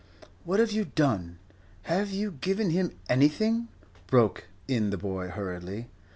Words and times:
"What 0.45 0.59
have 0.59 0.71
you 0.71 0.85
done? 0.85 1.37
Have 1.83 2.09
you 2.09 2.31
given 2.31 2.71
him 2.71 2.93
anything?" 3.07 3.67
broke 4.07 4.45
in 4.67 4.89
the 4.89 4.97
boy, 4.97 5.27
hurriedly. 5.29 5.89